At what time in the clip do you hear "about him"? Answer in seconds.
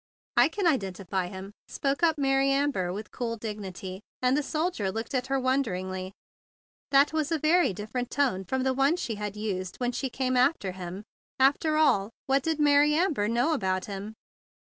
13.53-14.15